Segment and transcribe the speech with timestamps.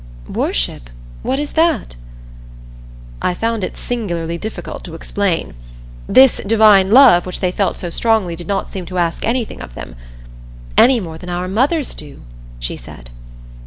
[0.33, 0.89] "Worship?
[1.21, 1.95] What is that?"
[3.21, 5.53] I found it singularly difficult to explain.
[6.07, 9.75] This Divine Love which they felt so strongly did not seem to ask anything of
[9.75, 9.95] them
[10.75, 12.21] "any more than our mothers do,"
[12.59, 13.11] she said.